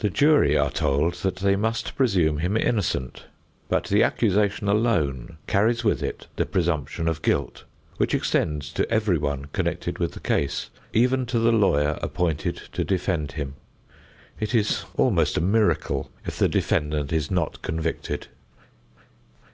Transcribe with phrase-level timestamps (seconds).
[0.00, 3.22] The jury are told that they must presume him innocent,
[3.70, 7.64] but the accusation alone carries with it the presumption of guilt,
[7.96, 13.32] which extends to everyone connected with the case, even to the lawyer appointed to defend
[13.32, 13.54] him.
[14.38, 18.26] It is almost a miracle if the defendant is not convicted.